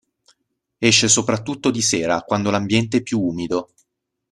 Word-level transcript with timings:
Esce 0.79 1.07
soprattutto 1.07 1.69
di 1.69 1.83
sera, 1.83 2.21
quando 2.23 2.49
l'ambiente 2.49 2.97
è 2.97 3.01
più 3.03 3.21
umido. 3.21 3.69